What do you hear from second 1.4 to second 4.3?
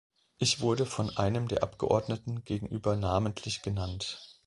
der Abgeordneten gegenüber namentlich genannt.